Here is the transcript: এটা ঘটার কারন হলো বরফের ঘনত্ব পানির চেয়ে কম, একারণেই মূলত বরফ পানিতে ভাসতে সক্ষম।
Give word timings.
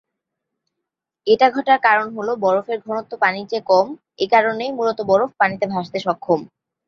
এটা 1.27 1.47
ঘটার 1.49 1.79
কারন 1.83 2.07
হলো 2.17 2.31
বরফের 2.43 2.79
ঘনত্ব 2.85 3.11
পানির 3.21 3.45
চেয়ে 3.49 3.67
কম, 3.71 3.87
একারণেই 4.19 4.71
মূলত 4.77 4.99
বরফ 5.09 5.29
পানিতে 5.39 5.65
ভাসতে 5.73 5.97
সক্ষম। 6.05 6.39